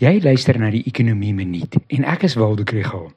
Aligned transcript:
Jy 0.00 0.22
luister 0.24 0.56
na 0.56 0.70
die 0.72 0.80
Ekonomie 0.88 1.34
Minuut 1.36 1.74
en 1.92 2.06
ek 2.08 2.22
is 2.24 2.32
Waldo 2.40 2.64
Krugel. 2.64 3.10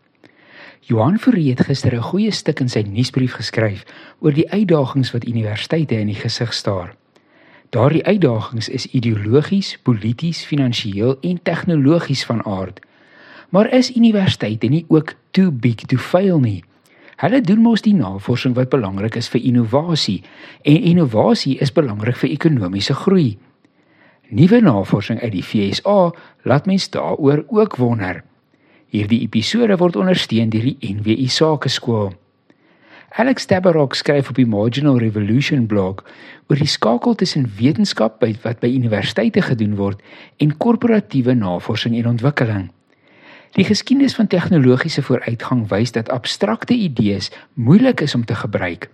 Johan 0.83 1.16
Fourie 1.16 1.54
het 1.54 1.62
gister 1.63 1.96
'n 1.96 2.04
goeie 2.04 2.32
stuk 2.32 2.59
in 2.59 2.67
sy 2.67 2.82
nuusbrief 2.83 3.38
geskryf 3.40 3.86
oor 4.20 4.33
die 4.33 4.50
uitdagings 4.52 5.14
wat 5.14 5.24
universiteite 5.24 5.96
in 5.96 6.08
die 6.08 6.19
gesig 6.19 6.54
staar. 6.54 6.96
Daardie 7.69 8.04
uitdagings 8.04 8.70
is 8.70 8.86
ideologies, 8.91 9.77
polities, 9.84 10.43
finansiëel 10.46 11.18
en 11.21 11.39
tegnologies 11.43 12.25
van 12.25 12.46
aard. 12.46 12.79
Maar 13.50 13.73
is 13.73 13.95
universiteite 13.95 14.68
nie 14.68 14.86
ook 14.88 15.15
too 15.31 15.52
big 15.52 15.75
to 15.75 15.97
fail 15.97 16.39
nie? 16.39 16.63
Hulle 17.15 17.41
doen 17.41 17.59
mos 17.59 17.81
die 17.81 17.95
navorsing 17.95 18.55
wat 18.55 18.70
belangrik 18.70 19.15
is 19.15 19.29
vir 19.29 19.41
innovasie 19.41 20.23
en 20.61 20.81
innovasie 20.81 21.57
is 21.59 21.71
belangrik 21.71 22.15
vir 22.15 22.29
ekonomiese 22.29 22.93
groei. 22.93 23.38
Nuwe 24.34 24.59
navorsing 24.65 25.20
uit 25.21 25.31
die 25.31 25.43
FSA 25.45 26.11
laat 26.41 26.65
mens 26.65 26.88
daaroor 26.89 27.43
ook 27.47 27.75
wonder. 27.77 28.23
Hierdie 28.89 29.19
episode 29.21 29.75
word 29.78 29.96
ondersteun 29.96 30.50
deur 30.50 30.65
die 30.65 30.93
NWI 30.96 31.28
Sakeskool. 31.29 32.16
Alex 33.14 33.46
Tabarrok 33.46 33.94
skryf 33.94 34.32
op 34.32 34.40
die 34.42 34.48
Marginal 34.50 34.98
Revolution 34.98 35.68
blog 35.70 36.02
oor 36.50 36.58
die 36.58 36.70
skakel 36.70 37.14
tussen 37.22 37.46
wetenskap 37.59 38.18
by 38.23 38.32
wat 38.42 38.58
by 38.64 38.72
universiteite 38.73 39.44
gedoen 39.46 39.78
word 39.78 40.02
en 40.42 40.58
korporatiewe 40.58 41.38
navorsing 41.38 42.00
en 42.02 42.09
ontwikkeling. 42.16 42.72
Die 43.54 43.70
geskiedenis 43.70 44.18
van 44.18 44.34
tegnologiese 44.34 45.06
vooruitgang 45.06 45.68
wys 45.70 45.94
dat 45.94 46.09
abstrakte 46.09 46.73
idees 46.73 47.30
moeilik 47.54 48.02
is 48.02 48.18
om 48.18 48.26
te 48.26 48.42
gebruik. 48.42 48.90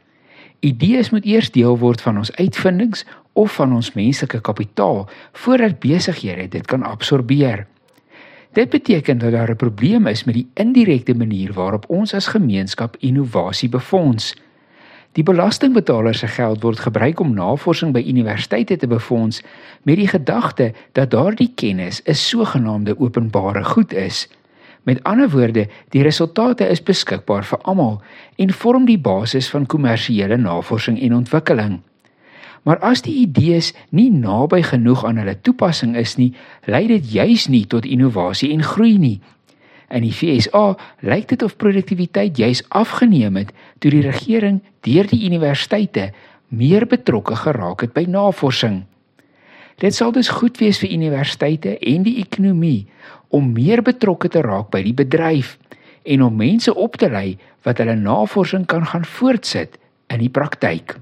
Idees 0.60 1.10
moet 1.10 1.26
eers 1.26 1.52
deel 1.52 1.78
word 1.78 2.02
van 2.02 2.18
ons 2.18 2.32
uitvindings 2.36 3.06
of 3.34 3.54
van 3.56 3.74
ons 3.74 3.94
menslike 3.96 4.42
kapitaal 4.42 5.06
voordat 5.32 5.80
besighede 5.80 6.48
dit 6.48 6.66
kan 6.68 6.84
absorbeer. 6.84 7.68
Dit 8.54 8.70
beteken 8.70 9.18
dat 9.18 9.32
daar 9.32 9.52
'n 9.52 9.56
probleem 9.56 10.08
is 10.08 10.24
met 10.24 10.36
die 10.36 10.48
indirekte 10.54 11.14
manier 11.16 11.54
waarop 11.54 11.86
ons 11.88 12.14
as 12.14 12.28
gemeenskap 12.28 12.96
innovasie 13.00 13.70
befonds. 13.70 14.36
Die 15.12 15.24
belastingbetaler 15.24 16.16
se 16.16 16.28
geld 16.28 16.62
word 16.62 16.80
gebruik 16.80 17.20
om 17.20 17.34
navorsing 17.34 17.94
by 17.94 18.04
universiteite 18.08 18.78
te 18.78 18.88
befonds 18.88 19.42
met 19.84 19.96
die 19.96 20.08
gedagte 20.08 20.74
dat 20.92 21.12
daardie 21.12 21.52
kennis 21.56 22.02
'n 22.06 22.14
sogenaamde 22.14 23.00
openbare 23.00 23.64
goed 23.64 23.94
is. 23.94 24.30
Met 24.84 25.04
ander 25.04 25.30
woorde, 25.30 25.68
die 25.90 26.04
resultate 26.04 26.68
is 26.68 26.84
beskikbaar 26.84 27.44
vir 27.44 27.60
almal 27.68 28.00
en 28.38 28.54
vorm 28.54 28.86
die 28.88 29.00
basis 29.00 29.50
van 29.50 29.66
kommersiële 29.66 30.38
navorsing 30.38 31.00
en 31.02 31.16
ontwikkeling. 31.16 31.80
Maar 32.64 32.80
as 32.84 33.02
die 33.02 33.16
idees 33.22 33.74
nie 33.96 34.10
naby 34.12 34.62
genoeg 34.68 35.06
aan 35.08 35.20
hulle 35.22 35.38
toepassing 35.42 35.96
is 35.98 36.18
nie, 36.20 36.34
lei 36.68 36.88
dit 36.88 37.12
juis 37.12 37.48
nie 37.48 37.66
tot 37.68 37.88
innovasie 37.88 38.52
en 38.54 38.64
groei 38.64 38.98
nie. 38.98 39.20
In 39.90 40.06
die 40.06 40.14
FSA 40.14 40.76
lyk 41.02 41.32
dit 41.32 41.44
of 41.44 41.58
produktiwiteit 41.58 42.38
juis 42.38 42.62
afgeneem 42.70 43.40
het 43.42 43.54
toe 43.80 43.92
die 43.92 44.04
regering 44.06 44.60
deur 44.86 45.08
die 45.10 45.24
universiteite 45.26 46.12
meer 46.50 46.86
betrokke 46.90 47.36
geraak 47.36 47.82
het 47.86 47.96
by 47.96 48.06
navorsing. 48.10 48.84
Dit 49.80 49.96
sal 49.96 50.12
dus 50.12 50.28
goed 50.28 50.58
wees 50.60 50.82
vir 50.82 50.92
universiteite 50.92 51.78
en 51.80 52.04
die 52.04 52.18
ekonomie 52.20 52.88
om 53.32 53.54
meer 53.56 53.82
betrokke 53.86 54.28
te 54.28 54.42
raak 54.44 54.72
by 54.74 54.82
die 54.84 54.96
bedryf 54.96 55.56
en 56.04 56.24
om 56.26 56.36
mense 56.36 56.74
op 56.76 56.98
te 57.00 57.08
lei 57.12 57.38
wat 57.68 57.80
hulle 57.80 57.96
navorsing 57.96 58.66
kan 58.68 58.86
gaan 58.92 59.06
voortsit 59.08 59.78
in 60.12 60.20
die 60.20 60.32
praktyk. 60.34 60.98